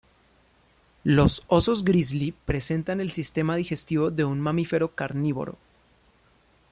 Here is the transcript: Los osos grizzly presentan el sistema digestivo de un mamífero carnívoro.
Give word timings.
Los 1.03 1.43
osos 1.47 1.83
grizzly 1.85 2.31
presentan 2.31 3.01
el 3.01 3.11
sistema 3.11 3.55
digestivo 3.55 4.09
de 4.09 4.25
un 4.25 4.41
mamífero 4.41 4.95
carnívoro. 4.95 5.59